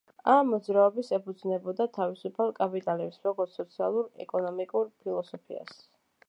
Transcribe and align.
ამ 0.35 0.47
მოძრაობის 0.51 1.11
ეფუძნებოდა 1.17 1.87
თავისუფალ 1.97 2.55
კაპიტალიზმს, 2.61 3.21
როგორც 3.29 3.61
სოციალურ 3.61 4.09
და 4.15 4.25
ეკონომიკურ 4.27 4.91
ფილოსოფიას. 5.05 5.79